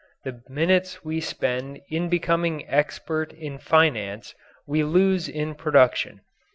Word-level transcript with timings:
The 0.23 0.41
minutes 0.49 1.05
we 1.05 1.21
spend 1.21 1.79
in 1.87 2.09
becoming 2.09 2.67
expert 2.67 3.31
in 3.33 3.59
finance 3.59 4.33
we 4.65 4.83
lose 4.83 5.29
in 5.29 5.53
production. 5.53 6.21